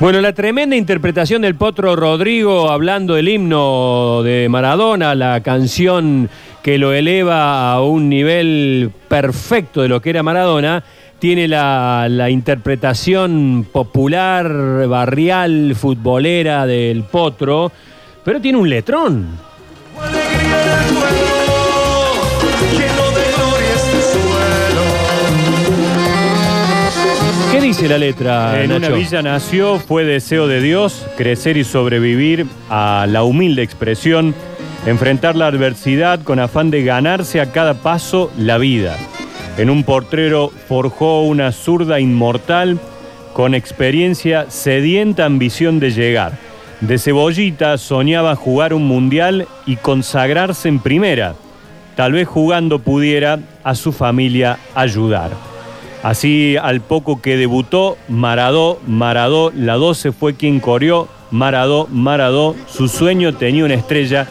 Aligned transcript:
Bueno, 0.00 0.22
la 0.22 0.32
tremenda 0.32 0.76
interpretación 0.76 1.42
del 1.42 1.56
Potro 1.56 1.94
Rodrigo 1.94 2.70
hablando 2.70 3.16
del 3.16 3.28
himno 3.28 4.22
de 4.22 4.48
Maradona, 4.48 5.14
la 5.14 5.42
canción 5.42 6.30
que 6.62 6.78
lo 6.78 6.94
eleva 6.94 7.70
a 7.70 7.82
un 7.82 8.08
nivel 8.08 8.90
perfecto 9.08 9.82
de 9.82 9.88
lo 9.88 10.00
que 10.00 10.08
era 10.08 10.22
Maradona, 10.22 10.82
tiene 11.18 11.46
la, 11.46 12.06
la 12.08 12.30
interpretación 12.30 13.66
popular, 13.70 14.88
barrial, 14.88 15.74
futbolera 15.76 16.64
del 16.64 17.02
Potro, 17.02 17.70
pero 18.24 18.40
tiene 18.40 18.56
un 18.56 18.70
letrón. 18.70 19.49
Dice 27.70 27.88
la 27.88 27.98
letra, 27.98 28.64
En 28.64 28.72
una 28.72 28.88
villa 28.88 29.22
nació, 29.22 29.78
fue 29.78 30.02
deseo 30.02 30.48
de 30.48 30.60
Dios 30.60 31.06
crecer 31.16 31.56
y 31.56 31.62
sobrevivir 31.62 32.46
a 32.68 33.06
la 33.08 33.22
humilde 33.22 33.62
expresión, 33.62 34.34
enfrentar 34.86 35.36
la 35.36 35.46
adversidad 35.46 36.20
con 36.24 36.40
afán 36.40 36.72
de 36.72 36.82
ganarse 36.82 37.40
a 37.40 37.52
cada 37.52 37.74
paso 37.74 38.32
la 38.36 38.58
vida. 38.58 38.96
En 39.56 39.70
un 39.70 39.84
portrero 39.84 40.50
forjó 40.66 41.22
una 41.22 41.52
zurda 41.52 42.00
inmortal 42.00 42.80
con 43.34 43.54
experiencia 43.54 44.46
sedienta 44.48 45.24
ambición 45.24 45.78
de 45.78 45.92
llegar. 45.92 46.32
De 46.80 46.98
cebollita 46.98 47.78
soñaba 47.78 48.34
jugar 48.34 48.74
un 48.74 48.88
mundial 48.88 49.46
y 49.64 49.76
consagrarse 49.76 50.68
en 50.68 50.80
primera. 50.80 51.36
Tal 51.94 52.14
vez 52.14 52.26
jugando 52.26 52.80
pudiera 52.80 53.38
a 53.62 53.76
su 53.76 53.92
familia 53.92 54.58
ayudar. 54.74 55.49
Así, 56.02 56.56
al 56.56 56.80
poco 56.80 57.20
que 57.20 57.36
debutó, 57.36 57.98
Maradó, 58.08 58.80
Maradó, 58.86 59.52
la 59.54 59.74
12 59.74 60.12
fue 60.12 60.34
quien 60.34 60.58
corrió, 60.58 61.08
Maradó, 61.30 61.88
Maradó, 61.90 62.56
su 62.68 62.88
sueño 62.88 63.34
tenía 63.34 63.66
una 63.66 63.74
estrella, 63.74 64.26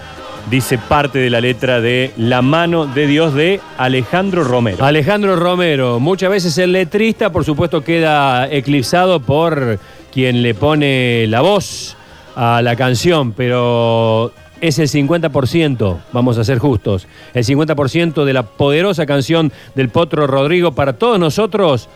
dice 0.49 0.79
parte 0.79 1.19
de 1.19 1.29
la 1.29 1.41
letra 1.41 1.79
de 1.79 2.11
La 2.17 2.41
mano 2.41 2.87
de 2.87 3.05
Dios 3.05 3.35
de 3.35 3.61
Alejandro 3.77 4.43
Romero. 4.43 4.83
Alejandro 4.83 5.35
Romero, 5.35 5.99
muchas 5.99 6.31
veces 6.31 6.57
el 6.57 6.71
letrista, 6.71 7.31
por 7.31 7.45
supuesto, 7.45 7.83
queda 7.83 8.49
eclipsado 8.51 9.19
por 9.19 9.77
quien 10.11 10.41
le 10.41 10.55
pone 10.55 11.27
la 11.27 11.41
voz 11.41 11.95
a 12.35 12.63
la 12.63 12.75
canción, 12.75 13.33
pero 13.33 14.33
es 14.61 14.79
el 14.79 14.87
50%, 14.87 15.97
vamos 16.11 16.37
a 16.37 16.43
ser 16.43 16.59
justos, 16.59 17.07
el 17.33 17.43
50% 17.45 18.25
de 18.25 18.33
la 18.33 18.43
poderosa 18.43 19.05
canción 19.05 19.51
del 19.75 19.89
Potro 19.89 20.27
Rodrigo 20.27 20.73
para 20.73 20.93
todos 20.93 21.19
nosotros, 21.19 21.89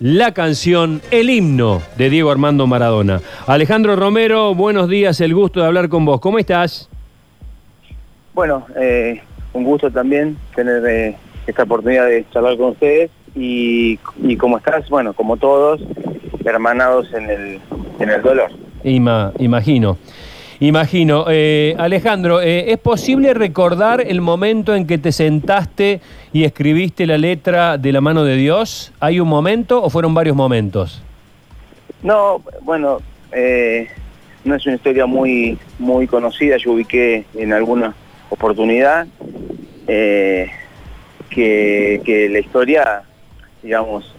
la 0.00 0.32
canción, 0.32 1.02
el 1.10 1.28
himno 1.30 1.82
de 1.98 2.08
Diego 2.10 2.30
Armando 2.30 2.66
Maradona. 2.66 3.20
Alejandro 3.46 3.96
Romero, 3.96 4.54
buenos 4.54 4.88
días, 4.88 5.20
el 5.20 5.34
gusto 5.34 5.60
de 5.60 5.66
hablar 5.66 5.88
con 5.88 6.04
vos. 6.04 6.20
¿Cómo 6.20 6.38
estás? 6.38 6.88
Bueno, 8.34 8.66
eh, 8.80 9.20
un 9.52 9.64
gusto 9.64 9.90
también 9.90 10.36
tener 10.54 10.82
eh, 10.86 11.16
esta 11.46 11.64
oportunidad 11.64 12.06
de 12.06 12.24
charlar 12.32 12.56
con 12.56 12.70
ustedes 12.70 13.10
y, 13.34 13.98
y 14.22 14.36
como 14.36 14.56
estás, 14.58 14.88
bueno, 14.88 15.12
como 15.12 15.36
todos, 15.36 15.80
hermanados 16.44 17.12
en 17.12 17.28
el, 17.30 17.60
en 17.98 18.08
el 18.10 18.22
dolor. 18.22 18.50
Ima- 18.84 19.32
imagino. 19.38 19.98
Imagino. 20.60 21.24
Eh, 21.30 21.74
Alejandro, 21.78 22.42
eh, 22.42 22.70
¿es 22.70 22.78
posible 22.78 23.32
recordar 23.32 24.02
el 24.06 24.20
momento 24.20 24.74
en 24.74 24.86
que 24.86 24.98
te 24.98 25.10
sentaste 25.10 26.02
y 26.34 26.44
escribiste 26.44 27.06
la 27.06 27.16
letra 27.16 27.78
de 27.78 27.92
la 27.92 28.02
mano 28.02 28.24
de 28.24 28.36
Dios? 28.36 28.92
¿Hay 29.00 29.20
un 29.20 29.28
momento 29.28 29.82
o 29.82 29.88
fueron 29.88 30.12
varios 30.12 30.36
momentos? 30.36 31.02
No, 32.02 32.42
bueno, 32.60 32.98
eh, 33.32 33.88
no 34.44 34.54
es 34.54 34.66
una 34.66 34.76
historia 34.76 35.06
muy, 35.06 35.56
muy 35.78 36.06
conocida, 36.06 36.58
yo 36.58 36.72
ubiqué 36.72 37.24
en 37.34 37.54
alguna 37.54 37.94
oportunidad 38.28 39.06
que, 39.86 40.50
la 42.30 42.38
historia, 42.38 43.02
digamos, 43.62 44.14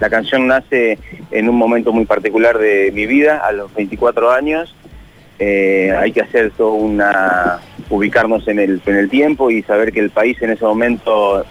la 0.00 0.10
canción 0.10 0.46
nace 0.46 0.98
en 1.30 1.48
un 1.48 1.56
momento 1.56 1.92
muy 1.92 2.04
particular 2.04 2.58
de 2.58 2.90
mi 2.92 3.06
vida, 3.06 3.38
a 3.38 3.52
los 3.52 3.72
24 3.74 4.30
años. 4.30 4.74
Eh, 5.38 5.92
hay 5.98 6.12
que 6.12 6.20
hacer 6.20 6.52
toda 6.52 6.72
una, 6.72 7.60
ubicarnos 7.90 8.46
en 8.48 8.58
el, 8.58 8.80
en 8.86 8.96
el 8.96 9.10
tiempo 9.10 9.50
y 9.50 9.62
saber 9.62 9.92
que 9.92 10.00
el 10.00 10.10
país 10.10 10.40
en 10.42 10.50
ese 10.50 10.64
momento 10.64 11.44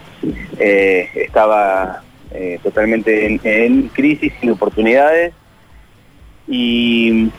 eh, 0.58 1.08
estaba 1.14 2.02
eh, 2.32 2.58
totalmente 2.62 3.26
en, 3.26 3.40
en 3.44 3.88
crisis, 3.88 4.32
sin 4.40 4.50
oportunidades. 4.50 5.34
Y, 6.48 7.30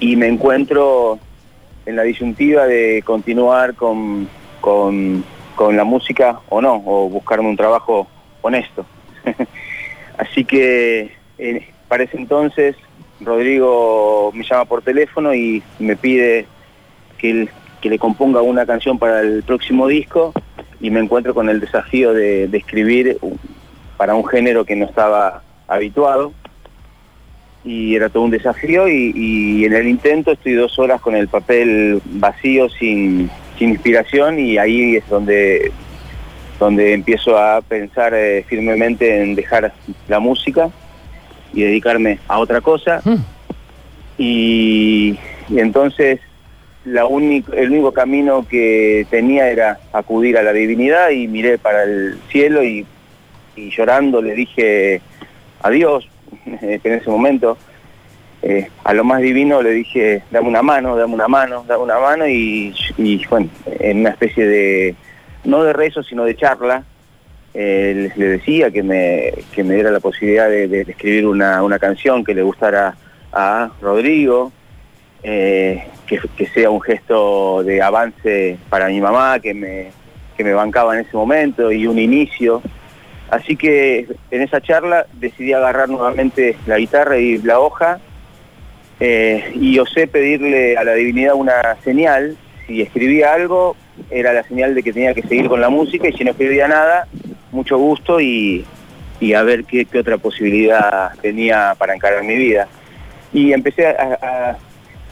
me 0.00 0.26
encuentro 0.28 1.18
en 1.86 1.96
la 1.96 2.02
disyuntiva 2.02 2.66
de 2.66 3.02
continuar 3.04 3.74
con, 3.74 4.28
con, 4.60 5.24
con 5.54 5.76
la 5.76 5.84
música 5.84 6.40
o 6.48 6.60
no, 6.60 6.82
o 6.84 7.08
buscarme 7.08 7.48
un 7.48 7.56
trabajo 7.56 8.06
honesto. 8.42 8.84
Así 10.30 10.44
que 10.44 11.10
eh, 11.38 11.66
para 11.88 12.04
ese 12.04 12.16
entonces 12.16 12.76
Rodrigo 13.20 14.30
me 14.32 14.44
llama 14.44 14.64
por 14.64 14.82
teléfono 14.82 15.34
y 15.34 15.62
me 15.78 15.96
pide 15.96 16.46
que, 17.18 17.48
le 17.82 17.98
componga 17.98 18.42
una 18.42 18.66
canción 18.66 18.98
para 18.98 19.20
el 19.20 19.42
próximo 19.42 19.88
disco 19.88 20.32
y 20.80 20.90
me 20.90 21.00
encuentro 21.00 21.34
con 21.34 21.48
el 21.48 21.60
desafío 21.60 22.12
de, 22.12 22.44
escribir 22.44 23.18
para 23.96 24.14
un 24.14 24.26
género 24.26 24.64
que 24.64 24.76
no 24.76 24.84
estaba 24.84 25.42
habituado. 25.66 26.32
Y 27.64 27.94
era 27.94 28.08
todo 28.08 28.22
un 28.22 28.30
desafío 28.30 28.88
y, 28.88 29.64
en 29.64 29.72
el 29.74 29.88
intento 29.88 30.32
estoy 30.32 30.54
dos 30.54 30.78
horas 30.78 31.00
con 31.00 31.14
el 31.14 31.28
papel 31.28 32.00
vacío 32.04 32.68
sin 32.68 33.30
inspiración 33.58 34.38
y 34.38 34.56
ahí 34.56 34.96
es 34.96 35.06
donde 35.08 35.70
donde 36.60 36.92
empiezo 36.92 37.38
a 37.38 37.62
pensar 37.62 38.12
eh, 38.14 38.44
firmemente 38.46 39.22
en 39.22 39.34
dejar 39.34 39.72
la 40.08 40.20
música 40.20 40.68
y 41.54 41.62
dedicarme 41.62 42.18
a 42.28 42.38
otra 42.38 42.60
cosa. 42.60 43.00
Hmm. 43.02 43.16
Y, 44.18 45.18
y 45.48 45.58
entonces 45.58 46.20
la 46.84 47.06
único, 47.06 47.54
el 47.54 47.70
único 47.70 47.92
camino 47.92 48.46
que 48.46 49.06
tenía 49.08 49.48
era 49.48 49.80
acudir 49.92 50.36
a 50.36 50.42
la 50.42 50.52
divinidad 50.52 51.10
y 51.10 51.26
miré 51.28 51.56
para 51.56 51.84
el 51.84 52.18
cielo 52.30 52.62
y, 52.62 52.86
y 53.56 53.70
llorando 53.70 54.20
le 54.20 54.34
dije 54.34 55.00
adiós, 55.62 56.08
que 56.44 56.80
en 56.84 56.92
ese 56.92 57.08
momento 57.08 57.56
eh, 58.42 58.68
a 58.84 58.92
lo 58.92 59.04
más 59.04 59.22
divino 59.22 59.62
le 59.62 59.70
dije 59.70 60.22
dame 60.30 60.48
una 60.48 60.62
mano, 60.62 60.94
dame 60.94 61.14
una 61.14 61.28
mano, 61.28 61.64
dame 61.66 61.84
una 61.84 61.98
mano 61.98 62.28
y, 62.28 62.74
y 62.98 63.24
bueno, 63.26 63.48
en 63.78 64.00
una 64.00 64.10
especie 64.10 64.46
de, 64.46 64.94
no 65.44 65.62
de 65.64 65.72
rezo, 65.72 66.02
sino 66.02 66.24
de 66.24 66.36
charla, 66.36 66.84
eh, 67.52 68.10
le, 68.16 68.24
le 68.24 68.30
decía 68.32 68.70
que 68.70 68.82
me, 68.82 69.32
que 69.52 69.64
me 69.64 69.74
diera 69.74 69.90
la 69.90 70.00
posibilidad 70.00 70.48
de 70.48 70.82
escribir 70.82 71.26
una, 71.26 71.62
una 71.62 71.78
canción 71.78 72.24
que 72.24 72.34
le 72.34 72.42
gustara 72.42 72.94
a 73.32 73.70
Rodrigo, 73.80 74.52
eh, 75.22 75.84
que, 76.06 76.18
que 76.36 76.46
sea 76.46 76.70
un 76.70 76.80
gesto 76.80 77.62
de 77.62 77.82
avance 77.82 78.58
para 78.68 78.88
mi 78.88 79.00
mamá, 79.00 79.38
que 79.40 79.54
me, 79.54 79.90
que 80.36 80.44
me 80.44 80.52
bancaba 80.52 80.94
en 80.94 81.04
ese 81.06 81.16
momento 81.16 81.70
y 81.70 81.86
un 81.86 81.98
inicio. 81.98 82.62
Así 83.30 83.56
que 83.56 84.08
en 84.30 84.42
esa 84.42 84.60
charla 84.60 85.06
decidí 85.14 85.52
agarrar 85.52 85.88
nuevamente 85.88 86.56
la 86.66 86.78
guitarra 86.78 87.18
y 87.18 87.38
la 87.38 87.60
hoja 87.60 88.00
eh, 88.98 89.52
y 89.54 89.78
osé 89.78 90.06
pedirle 90.08 90.76
a 90.76 90.84
la 90.84 90.94
divinidad 90.94 91.34
una 91.34 91.76
señal. 91.84 92.36
Si 92.66 92.82
escribía 92.82 93.34
algo, 93.34 93.76
era 94.10 94.32
la 94.32 94.42
señal 94.44 94.74
de 94.74 94.82
que 94.82 94.92
tenía 94.92 95.14
que 95.14 95.22
seguir 95.22 95.48
con 95.48 95.60
la 95.60 95.68
música 95.68 96.08
y 96.08 96.12
si 96.12 96.24
no 96.24 96.30
escribía 96.30 96.68
nada, 96.68 97.06
mucho 97.52 97.78
gusto 97.78 98.20
y, 98.20 98.64
y 99.20 99.34
a 99.34 99.42
ver 99.42 99.64
qué, 99.64 99.84
qué 99.84 99.98
otra 99.98 100.18
posibilidad 100.18 101.12
tenía 101.20 101.74
para 101.78 101.94
encarar 101.94 102.24
mi 102.24 102.36
vida. 102.36 102.68
Y 103.32 103.52
empecé 103.52 103.86
a, 103.88 104.56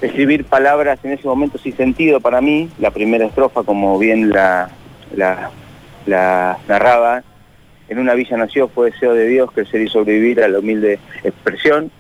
escribir 0.00 0.44
palabras 0.44 1.00
en 1.02 1.11
ese 1.12 1.26
momento 1.26 1.58
sin 1.58 1.76
sentido 1.76 2.20
para 2.20 2.40
mí. 2.40 2.70
La 2.79 2.90
primera 2.93 3.26
estrofa, 3.26 3.64
como 3.64 3.99
bien 3.99 4.31
la, 4.31 4.70
la, 5.14 5.50
la 6.06 6.58
narraba, 6.69 7.23
en 7.88 7.99
una 7.99 8.14
villa 8.14 8.37
nació, 8.37 8.69
fue 8.69 8.90
deseo 8.90 9.14
de 9.14 9.26
Dios 9.26 9.50
crecer 9.52 9.81
y 9.81 9.88
sobrevivir 9.88 10.40
a 10.43 10.49
la 10.49 10.58
humilde 10.61 10.99
expresión. 11.25 11.90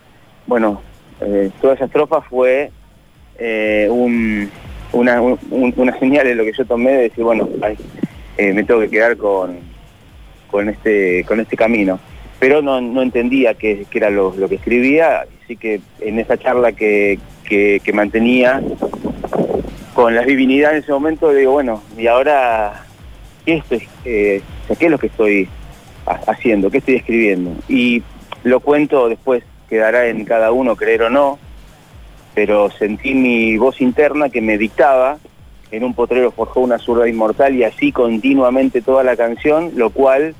Bueno, 0.46 0.82
eh, 1.20 1.50
toda 1.60 1.74
esa 1.74 1.86
estrofa 1.86 2.20
fue 2.20 2.70
eh, 3.38 3.88
un- 3.90 4.50
una, 4.92 5.20
un- 5.20 5.38
señal 6.00 6.26
de 6.26 6.34
lo 6.34 6.44
que 6.44 6.52
yo 6.52 6.64
tomé 6.64 6.92
de 6.92 7.02
decir, 7.04 7.24
bueno, 7.24 7.48
eh, 8.36 8.52
me 8.52 8.64
tengo 8.64 8.80
que 8.80 8.90
quedar 8.90 9.16
con, 9.16 9.58
con, 10.50 10.68
este, 10.68 11.24
con 11.24 11.40
este 11.40 11.56
camino. 11.56 11.98
Pero 12.38 12.62
no, 12.62 12.80
entendía 13.02 13.54
qué, 13.54 13.84
era 13.92 14.10
lo, 14.10 14.34
lo 14.36 14.48
que 14.48 14.54
escribía, 14.56 15.24
así 15.44 15.56
que 15.56 15.80
en 16.00 16.18
esa 16.20 16.36
charla 16.38 16.70
que, 16.72 17.18
que, 17.44 17.80
mantenía 17.92 18.62
con 19.92 20.14
la 20.14 20.22
divinidad 20.22 20.72
en 20.72 20.78
ese 20.82 20.92
momento, 20.92 21.32
digo, 21.32 21.52
bueno, 21.52 21.82
y 21.96 22.06
ahora, 22.06 22.84
¿qué, 23.44 23.60
eh, 24.04 24.40
¿qué 24.78 24.84
es 24.86 24.90
lo 24.90 24.98
que 24.98 25.08
estoy 25.08 25.48
ha- 26.06 26.20
haciendo? 26.30 26.70
¿Qué 26.70 26.78
estoy 26.78 26.94
escribiendo? 26.94 27.56
Y 27.68 28.04
lo 28.44 28.60
cuento 28.60 29.08
después 29.08 29.42
quedará 29.68 30.06
en 30.06 30.24
cada 30.24 30.52
uno 30.52 30.76
creer 30.76 31.02
o 31.02 31.10
no, 31.10 31.40
pero 32.38 32.70
sentí 32.70 33.14
mi 33.14 33.56
voz 33.58 33.80
interna 33.80 34.28
que 34.30 34.40
me 34.40 34.56
dictaba, 34.58 35.18
en 35.72 35.82
un 35.82 35.92
potrero 35.92 36.30
forjó 36.30 36.60
una 36.60 36.78
zurda 36.78 37.08
inmortal 37.08 37.56
y 37.56 37.64
así 37.64 37.90
continuamente 37.90 38.80
toda 38.80 39.02
la 39.02 39.16
canción, 39.16 39.72
lo 39.74 39.90
cual 39.90 40.36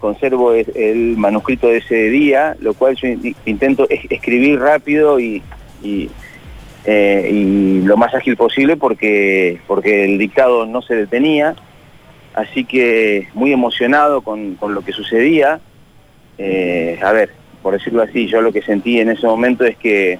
conservo 0.00 0.54
el 0.54 1.14
manuscrito 1.18 1.68
de 1.68 1.76
ese 1.76 2.08
día, 2.08 2.56
lo 2.60 2.72
cual 2.72 2.96
yo 2.96 3.06
in- 3.08 3.36
intento 3.44 3.86
es- 3.90 4.10
escribir 4.10 4.60
rápido 4.60 5.20
y, 5.20 5.42
y, 5.82 6.08
eh, 6.86 7.28
y 7.30 7.82
lo 7.82 7.98
más 7.98 8.14
ágil 8.14 8.34
posible 8.38 8.78
porque, 8.78 9.60
porque 9.66 10.06
el 10.06 10.16
dictado 10.16 10.64
no 10.64 10.80
se 10.80 10.94
detenía, 10.96 11.54
así 12.32 12.64
que 12.64 13.28
muy 13.34 13.52
emocionado 13.52 14.22
con, 14.22 14.54
con 14.54 14.72
lo 14.72 14.80
que 14.80 14.92
sucedía. 14.92 15.60
Eh, 16.38 16.98
a 17.02 17.12
ver, 17.12 17.28
por 17.62 17.74
decirlo 17.74 18.00
así, 18.00 18.26
yo 18.26 18.40
lo 18.40 18.52
que 18.54 18.62
sentí 18.62 19.00
en 19.00 19.10
ese 19.10 19.26
momento 19.26 19.66
es 19.66 19.76
que, 19.76 20.18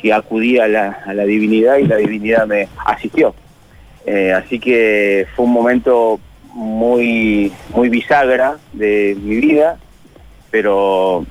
que 0.00 0.12
acudí 0.12 0.58
a 0.58 0.66
la, 0.66 1.02
a 1.04 1.12
la 1.12 1.24
divinidad 1.24 1.76
y 1.78 1.84
la 1.84 1.96
divinidad 1.96 2.46
me 2.46 2.68
asistió. 2.84 3.34
Eh, 4.06 4.32
así 4.32 4.58
que 4.58 5.26
fue 5.34 5.44
un 5.44 5.52
momento 5.52 6.18
muy, 6.54 7.52
muy 7.74 7.88
bisagra 7.88 8.56
de 8.72 9.16
mi 9.20 9.36
vida, 9.36 9.78
pero, 10.50 11.24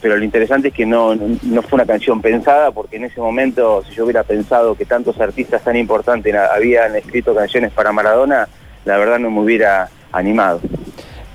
pero 0.00 0.16
lo 0.16 0.24
interesante 0.24 0.68
es 0.68 0.74
que 0.74 0.86
no, 0.86 1.14
no 1.14 1.62
fue 1.62 1.76
una 1.76 1.86
canción 1.86 2.20
pensada, 2.20 2.70
porque 2.70 2.96
en 2.96 3.04
ese 3.04 3.20
momento, 3.20 3.82
si 3.88 3.94
yo 3.94 4.04
hubiera 4.04 4.22
pensado 4.22 4.74
que 4.74 4.84
tantos 4.84 5.18
artistas 5.20 5.62
tan 5.64 5.76
importantes 5.76 6.34
habían 6.34 6.94
escrito 6.96 7.34
canciones 7.34 7.72
para 7.72 7.92
Maradona, 7.92 8.48
la 8.84 8.98
verdad 8.98 9.18
no 9.18 9.30
me 9.30 9.40
hubiera 9.40 9.88
animado. 10.12 10.60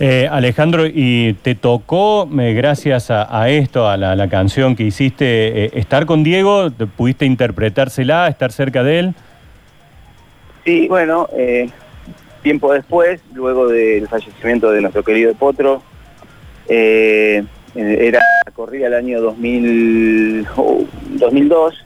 Eh, 0.01 0.29
Alejandro, 0.31 0.85
¿y 0.85 1.33
te 1.41 1.55
tocó, 1.55 2.29
eh, 2.39 2.53
gracias 2.53 3.11
a, 3.11 3.27
a 3.37 3.49
esto, 3.49 3.85
a 3.85 3.97
la, 3.97 4.29
canción 4.29 4.77
que 4.77 4.83
hiciste, 4.83 5.65
eh, 5.65 5.71
estar 5.73 6.05
con 6.05 6.23
Diego? 6.23 6.71
¿Te 6.71 6.87
¿Pudiste 6.87 7.25
interpretársela, 7.25 8.29
estar 8.29 8.53
cerca 8.53 8.81
de 8.81 8.99
él? 8.99 9.13
Sí, 10.63 10.87
bueno, 10.87 11.27
eh, 11.33 11.69
tiempo 12.43 12.71
después, 12.71 13.19
luego 13.33 13.67
del 13.67 14.07
fallecimiento 14.07 14.71
de 14.71 14.79
nuestro 14.81 15.03
querido 15.03 15.33
Potro, 15.33 15.83
era 16.69 18.19
corría 18.53 18.87
el 18.87 18.93
año 18.93 19.21
2000, 19.21 20.47
oh, 20.55 20.85
2002, 21.09 21.85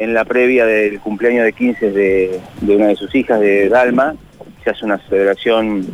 en 0.00 0.12
la 0.12 0.26
previa 0.26 0.66
del 0.66 1.00
cumpleaños 1.00 1.44
de 1.44 1.52
15 1.54 1.92
de, 1.92 2.40
de 2.60 2.76
una 2.76 2.88
de 2.88 2.96
sus 2.96 3.14
hijas, 3.14 3.40
de 3.40 3.70
Dalma, 3.70 4.16
se 4.64 4.70
hace 4.70 4.84
una 4.84 4.98
celebración 5.08 5.86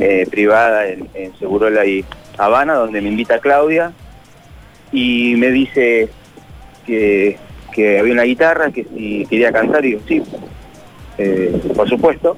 eh, 0.00 0.26
privada 0.30 0.86
en, 0.88 1.08
en 1.14 1.36
Segurola 1.38 1.84
y 1.86 2.04
Habana, 2.38 2.74
donde 2.74 3.00
me 3.00 3.08
invita 3.08 3.38
Claudia 3.38 3.92
y 4.92 5.34
me 5.36 5.50
dice 5.50 6.08
que, 6.86 7.36
que 7.72 7.98
había 7.98 8.12
una 8.12 8.22
guitarra, 8.24 8.70
que 8.70 8.84
si 8.84 9.26
quería 9.28 9.52
cantar, 9.52 9.84
y 9.84 9.88
digo, 9.90 10.00
sí, 10.06 10.22
eh, 11.18 11.60
por 11.74 11.88
supuesto, 11.88 12.36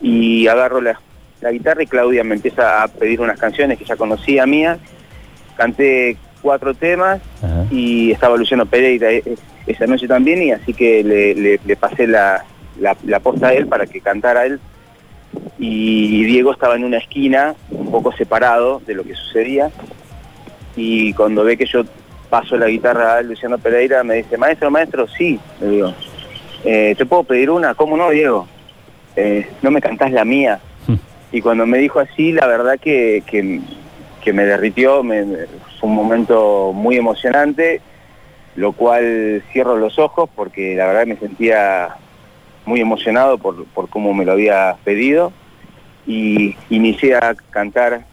y 0.00 0.46
agarro 0.46 0.80
la, 0.80 1.00
la 1.40 1.50
guitarra 1.50 1.82
y 1.82 1.86
Claudia 1.86 2.24
me 2.24 2.34
empieza 2.36 2.82
a 2.82 2.88
pedir 2.88 3.20
unas 3.20 3.38
canciones 3.38 3.78
que 3.78 3.84
ya 3.84 3.96
conocía 3.96 4.46
mías, 4.46 4.78
canté 5.56 6.16
cuatro 6.40 6.72
temas 6.74 7.20
Ajá. 7.42 7.64
y 7.70 8.12
estaba 8.12 8.36
Luciano 8.36 8.64
Pereira 8.64 9.10
eh, 9.10 9.24
esa 9.66 9.86
noche 9.86 10.06
también 10.06 10.40
y 10.42 10.52
así 10.52 10.72
que 10.72 11.02
le, 11.02 11.34
le- 11.34 11.60
le 11.64 11.76
pasé 11.76 12.06
la, 12.06 12.44
la, 12.78 12.96
la 13.04 13.18
posta 13.20 13.48
a 13.48 13.54
él 13.54 13.66
para 13.66 13.86
que 13.86 14.00
cantara 14.00 14.46
él 14.46 14.60
y 15.58 16.24
Diego 16.24 16.52
estaba 16.52 16.76
en 16.76 16.84
una 16.84 16.98
esquina 16.98 17.54
un 17.70 17.90
poco 17.90 18.12
separado 18.12 18.80
de 18.86 18.94
lo 18.94 19.02
que 19.04 19.14
sucedía 19.14 19.70
y 20.76 21.12
cuando 21.14 21.42
ve 21.44 21.56
que 21.56 21.66
yo 21.66 21.82
paso 22.30 22.56
la 22.56 22.68
guitarra 22.68 23.16
a 23.16 23.22
Luciano 23.22 23.58
Pereira 23.58 24.04
me 24.04 24.16
dice, 24.16 24.36
maestro, 24.36 24.70
maestro, 24.70 25.08
sí, 25.08 25.40
le 25.60 25.68
digo, 25.70 25.94
"Eh, 26.64 26.94
¿te 26.96 27.06
puedo 27.06 27.24
pedir 27.24 27.50
una? 27.50 27.74
¿Cómo 27.74 27.96
no, 27.96 28.10
Diego? 28.10 28.46
Eh, 29.16 29.48
¿No 29.62 29.70
me 29.70 29.80
cantás 29.80 30.12
la 30.12 30.24
mía? 30.24 30.60
Y 31.32 31.40
cuando 31.42 31.66
me 31.66 31.78
dijo 31.78 31.98
así, 32.00 32.32
la 32.32 32.46
verdad 32.46 32.78
que, 32.80 33.22
que, 33.26 33.60
que 34.22 34.32
me 34.32 34.44
derritió, 34.44 35.02
me- 35.02 35.24
fue 35.80 35.88
un 35.88 35.94
momento 35.94 36.72
muy 36.74 36.96
emocionante, 36.96 37.80
lo 38.56 38.72
cual 38.72 39.42
cierro 39.52 39.76
los 39.76 39.98
ojos 39.98 40.28
porque 40.34 40.74
la 40.74 40.86
verdad 40.86 41.06
me 41.06 41.16
sentía 41.16 41.96
muy 42.68 42.80
emocionado 42.80 43.38
por, 43.38 43.64
por 43.66 43.88
cómo 43.88 44.14
me 44.14 44.24
lo 44.24 44.32
había 44.32 44.76
pedido. 44.84 45.32
Y 46.06 46.56
inicié 46.70 47.16
a 47.16 47.34
cantar 47.50 48.04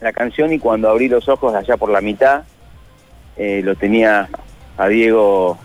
la 0.00 0.12
canción 0.12 0.52
y 0.52 0.58
cuando 0.58 0.88
abrí 0.88 1.08
los 1.08 1.28
ojos 1.28 1.54
allá 1.54 1.76
por 1.76 1.90
la 1.90 2.00
mitad 2.00 2.44
eh, 3.36 3.60
lo 3.62 3.74
tenía 3.74 4.28
a 4.76 4.88
Diego 4.88 5.58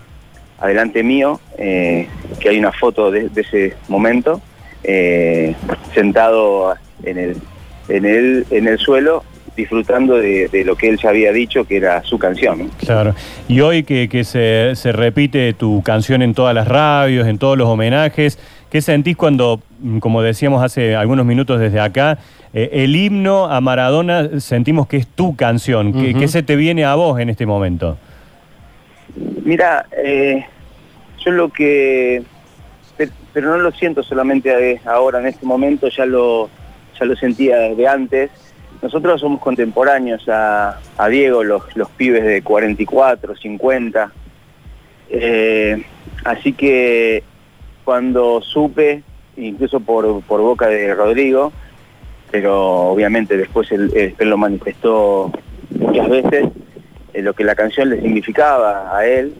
adelante 0.58 1.02
mío, 1.02 1.40
eh, 1.58 2.08
que 2.40 2.48
hay 2.48 2.58
una 2.58 2.72
foto 2.72 3.10
de, 3.10 3.30
ese 3.36 3.74
momento, 3.88 4.40
eh, 4.82 5.54
sentado 5.94 6.74
en 7.02 7.18
el, 7.18 7.36
en, 7.88 8.06
el, 8.06 8.46
en 8.50 8.68
el 8.68 8.78
suelo 8.78 9.24
disfrutando 9.56 10.16
de, 10.16 10.48
de 10.48 10.64
lo 10.64 10.76
que 10.76 10.88
él 10.88 10.98
ya 11.02 11.08
había 11.08 11.32
dicho 11.32 11.64
que 11.64 11.78
era 11.78 12.02
su 12.04 12.18
canción. 12.18 12.58
¿no? 12.58 12.70
Claro. 12.78 13.14
Y 13.48 13.60
hoy 13.60 13.82
que, 13.84 14.08
que 14.08 14.22
se, 14.24 14.72
se 14.74 14.92
repite 14.92 15.52
tu 15.54 15.82
canción 15.82 16.22
en 16.22 16.34
todas 16.34 16.54
las 16.54 16.68
radios, 16.68 17.26
en 17.26 17.38
todos 17.38 17.56
los 17.56 17.66
homenajes, 17.68 18.38
¿qué 18.70 18.82
sentís 18.82 19.16
cuando, 19.16 19.60
mm, 19.80 19.98
como 19.98 20.20
decíamos 20.22 20.62
hace 20.62 20.94
algunos 20.94 21.24
minutos 21.24 21.58
desde 21.58 21.80
acá, 21.80 22.18
eh, 22.52 22.68
el 22.72 22.94
himno 22.94 23.46
a 23.46 23.60
Maradona 23.60 24.40
sentimos 24.40 24.86
que 24.86 24.98
es 24.98 25.06
tu 25.06 25.34
canción? 25.36 25.92
¿Qué, 25.92 26.28
se 26.28 26.42
te 26.42 26.54
viene 26.56 26.84
a 26.84 26.94
vos 26.94 27.18
en 27.18 27.30
este 27.30 27.46
momento? 27.46 27.96
Mira, 29.44 29.86
eh, 30.04 30.44
yo 31.24 31.30
lo 31.30 31.48
que, 31.48 32.22
pe- 32.96 33.08
pero 33.32 33.50
no 33.50 33.58
lo 33.58 33.72
siento 33.72 34.02
solamente 34.02 34.80
ahora 34.84 35.20
en 35.20 35.26
este 35.26 35.46
momento, 35.46 35.88
ya 35.88 36.04
lo, 36.04 36.50
ya 36.98 37.06
lo 37.06 37.16
sentía 37.16 37.56
desde 37.56 37.88
antes. 37.88 38.30
Nosotros 38.86 39.20
somos 39.20 39.40
contemporáneos 39.40 40.28
a, 40.28 40.78
Diego, 41.10 41.42
los, 41.42 41.74
los 41.74 41.90
pibes 41.90 42.22
de 42.22 42.40
44, 42.42 43.34
50. 43.34 44.12
Eh, 45.10 45.82
así 46.24 46.52
que 46.52 47.24
cuando 47.84 48.40
supe, 48.42 49.02
incluso 49.36 49.80
por, 49.80 50.22
por 50.22 50.40
boca 50.40 50.68
de 50.68 50.94
Rodrigo, 50.94 51.52
pero 52.30 52.82
obviamente 52.82 53.36
después 53.36 53.72
él, 53.72 54.14
lo 54.20 54.38
manifestó 54.38 55.32
muchas 55.70 56.08
veces, 56.08 56.46
eh, 57.12 57.22
lo 57.22 57.34
que 57.34 57.42
la 57.42 57.56
canción 57.56 57.90
le 57.90 58.00
significaba 58.00 58.96
a 58.96 59.04
él, 59.04 59.34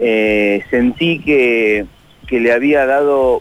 eh, 0.00 0.64
sentí 0.68 1.20
que, 1.20 1.86
que 2.26 2.40
le 2.40 2.50
había 2.50 2.86
dado, 2.86 3.40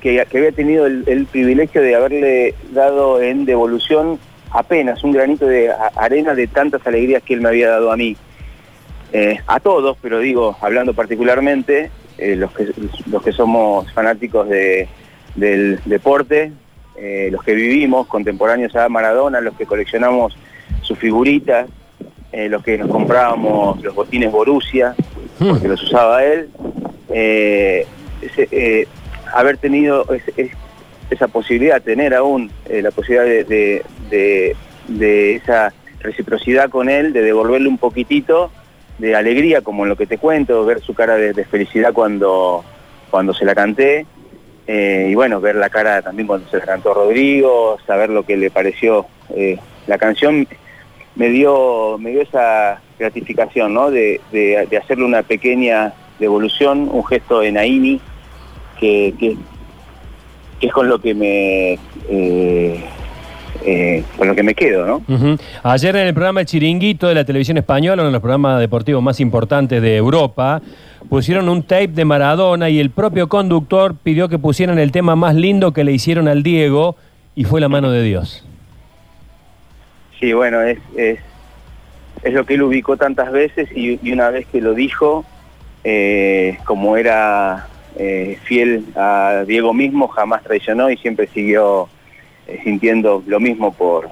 que, 0.00 0.26
que 0.28 0.38
había 0.38 0.50
tenido 0.50 0.84
el 0.86 1.28
privilegio 1.30 1.80
de 1.80 1.94
haberle 1.94 2.56
dado 2.72 3.22
en 3.22 3.44
devolución 3.44 4.18
apenas 4.50 5.02
un 5.04 5.12
granito 5.12 5.46
de 5.46 5.70
arena 5.96 6.34
de 6.34 6.46
tantas 6.46 6.86
alegrías 6.86 7.22
que 7.22 7.34
él 7.34 7.40
me 7.40 7.48
había 7.48 7.70
dado 7.70 7.92
a 7.92 7.96
mí. 7.96 8.16
Eh, 9.12 9.38
a 9.46 9.58
todos, 9.60 9.96
pero 10.02 10.18
digo, 10.18 10.56
hablando 10.60 10.92
particularmente, 10.94 11.90
eh, 12.18 12.36
los, 12.36 12.52
que, 12.52 12.68
los 13.10 13.22
que 13.22 13.32
somos 13.32 13.90
fanáticos 13.92 14.48
de, 14.48 14.86
del 15.34 15.80
deporte, 15.86 16.52
eh, 16.96 17.28
los 17.32 17.42
que 17.42 17.54
vivimos 17.54 18.06
contemporáneos 18.06 18.74
a 18.76 18.88
Maradona, 18.88 19.40
los 19.40 19.54
que 19.56 19.66
coleccionamos 19.66 20.36
sus 20.82 20.98
figuritas, 20.98 21.68
los 22.30 22.62
que 22.62 22.76
nos 22.76 22.88
comprábamos 22.90 23.82
los 23.82 23.94
botines 23.94 24.30
Borussia, 24.30 24.94
porque 25.38 25.66
los 25.66 25.82
usaba 25.82 26.22
él, 26.22 26.50
haber 29.34 29.56
tenido 29.58 30.04
esa 31.10 31.28
posibilidad, 31.28 31.80
tener 31.82 32.14
aún 32.14 32.50
la 32.70 32.90
posibilidad 32.90 33.24
de- 33.46 33.82
de- 34.08 34.56
esa 35.36 35.72
reciprocidad 36.00 36.70
con 36.70 36.88
él, 36.88 37.12
de 37.12 37.22
devolverle 37.22 37.68
un 37.68 37.78
poquitito 37.78 38.50
de 38.98 39.14
alegría, 39.14 39.60
como 39.60 39.84
en 39.84 39.90
lo 39.90 39.96
que 39.96 40.06
te 40.06 40.18
cuento, 40.18 40.64
ver 40.64 40.80
su 40.80 40.94
cara 40.94 41.16
de, 41.16 41.44
felicidad 41.44 41.92
cuando, 41.92 42.64
cuando 43.10 43.32
se 43.34 43.44
la 43.44 43.54
canté, 43.54 44.06
eh, 44.66 45.08
y 45.10 45.14
bueno, 45.14 45.40
ver 45.40 45.54
la 45.56 45.70
cara 45.70 46.02
también 46.02 46.26
cuando 46.26 46.48
se 46.50 46.58
la 46.58 46.64
cantó 46.66 46.94
Rodrigo, 46.94 47.78
saber 47.86 48.10
lo 48.10 48.24
que 48.24 48.36
le 48.36 48.50
pareció 48.50 49.06
eh, 49.34 49.58
la 49.86 49.98
canción, 49.98 50.46
me 51.14 51.28
dio, 51.30 51.96
me 51.98 52.10
dio 52.10 52.22
esa 52.22 52.80
gratificación, 52.98 53.72
¿no? 53.74 53.90
De, 53.90 54.20
de- 54.32 54.66
de 54.70 54.76
hacerle 54.76 55.04
una 55.04 55.22
pequeña 55.22 55.92
devolución, 56.18 56.88
un 56.92 57.04
gesto 57.06 57.42
en 57.42 57.56
Aini, 57.58 58.00
que, 58.78 59.14
que, 59.18 59.36
que 60.60 60.66
es 60.66 60.72
con 60.72 60.88
lo 60.88 60.98
que 61.00 61.14
me 61.14 61.78
eh, 62.08 62.84
eh, 63.64 64.04
con 64.16 64.28
lo 64.28 64.34
que 64.34 64.42
me 64.42 64.54
quedo, 64.54 64.86
¿no? 64.86 65.02
Ayer 65.62 65.96
en 65.96 66.06
el 66.06 66.14
programa 66.14 66.40
El 66.40 66.46
Chiringuito 66.46 67.08
de 67.08 67.14
la 67.14 67.24
televisión 67.24 67.58
española, 67.58 68.02
uno 68.02 68.08
de 68.08 68.12
los 68.12 68.20
programas 68.20 68.60
deportivos 68.60 69.02
más 69.02 69.20
importantes 69.20 69.82
de 69.82 69.96
Europa, 69.96 70.62
pusieron 71.08 71.48
un 71.48 71.62
tape 71.62 71.88
de 71.88 72.04
Maradona 72.04 72.68
y 72.68 72.80
el 72.80 72.90
propio 72.90 73.28
conductor 73.28 73.94
pidió 74.02 74.28
que 74.28 74.38
pusieran 74.38 74.78
el 74.78 74.92
tema 74.92 75.16
más 75.16 75.34
lindo 75.34 75.72
que 75.72 75.84
le 75.84 75.92
hicieron 75.92 76.28
al 76.28 76.42
Diego 76.42 76.96
y 77.34 77.44
fue 77.44 77.60
la 77.60 77.68
mano 77.68 77.90
de 77.90 78.02
Dios. 78.02 78.44
Sí, 80.18 80.32
bueno, 80.32 80.60
es, 80.62 80.78
es 80.96 81.20
es 82.22 82.32
lo 82.32 82.44
que 82.44 82.54
él 82.54 82.62
ubicó 82.62 82.96
tantas 82.96 83.30
veces 83.32 83.68
y, 83.74 83.98
y 84.02 84.12
una 84.12 84.30
vez 84.30 84.46
que 84.46 84.60
lo 84.60 84.74
dijo, 84.74 85.24
eh, 85.84 86.58
como 86.64 86.96
era 86.96 87.68
eh, 87.96 88.38
fiel 88.44 88.84
a 88.96 89.44
Diego 89.46 89.72
mismo, 89.72 90.08
jamás 90.08 90.42
traicionó 90.42 90.90
y 90.90 90.96
siempre 90.96 91.28
siguió 91.28 91.88
sintiendo 92.64 93.22
lo 93.26 93.40
mismo 93.40 93.72
por, 93.72 94.10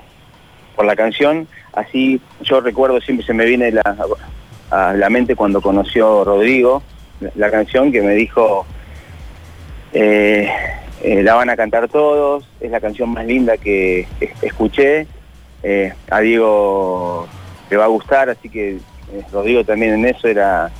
por 0.74 0.84
la 0.84 0.96
canción. 0.96 1.46
Así 1.72 2.20
yo 2.42 2.60
recuerdo, 2.60 3.00
siempre 3.00 3.26
se 3.26 3.34
me 3.34 3.44
viene 3.44 3.70
la, 3.70 3.96
a 4.70 4.92
la 4.94 5.10
mente 5.10 5.36
cuando 5.36 5.60
conoció 5.60 6.24
Rodrigo 6.24 6.82
la, 7.34 7.50
canción 7.50 7.92
que 7.92 8.02
me 8.02 8.14
dijo, 8.14 8.66
eh, 9.92 10.48
eh, 11.02 11.22
la 11.22 11.34
van 11.34 11.50
a 11.50 11.56
cantar 11.56 11.88
todos, 11.88 12.46
es 12.60 12.70
la 12.70 12.80
canción 12.80 13.10
más 13.10 13.26
linda 13.26 13.56
que 13.56 14.06
es- 14.20 14.42
escuché, 14.42 15.06
eh, 15.62 15.92
a 16.10 16.20
Diego 16.20 17.26
le 17.70 17.76
va 17.76 17.84
a 17.84 17.88
gustar, 17.88 18.28
así 18.30 18.48
que 18.48 18.76
eh, 18.76 19.22
Rodrigo 19.32 19.64
también 19.64 19.94
en 19.94 20.06
eso 20.06 20.28
era, 20.28 20.70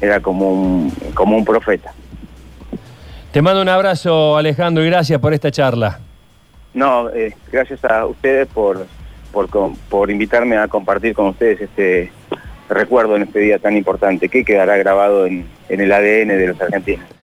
era 0.00 0.20
como, 0.20 0.50
un, 0.52 0.90
como 1.14 1.36
un 1.36 1.44
profeta. 1.44 1.92
Te 3.32 3.40
mando 3.40 3.62
un 3.62 3.68
abrazo, 3.68 4.36
Alejandro, 4.36 4.84
y 4.84 4.88
gracias 4.88 5.18
por 5.20 5.32
esta 5.32 5.50
charla. 5.50 5.98
No, 6.74 7.10
eh, 7.10 7.34
gracias 7.50 7.84
a 7.84 8.06
ustedes 8.06 8.48
por, 8.48 8.86
por, 9.30 9.48
por 9.88 10.10
invitarme 10.10 10.56
a 10.56 10.68
compartir 10.68 11.14
con 11.14 11.28
ustedes 11.28 11.60
este 11.60 12.10
recuerdo 12.68 13.16
en 13.16 13.22
este 13.22 13.40
día 13.40 13.58
tan 13.58 13.76
importante 13.76 14.28
que 14.28 14.44
quedará 14.44 14.76
grabado 14.78 15.26
en, 15.26 15.46
en 15.68 15.80
el 15.80 15.92
ADN 15.92 16.28
de 16.28 16.46
los 16.48 16.60
argentinos. 16.60 17.12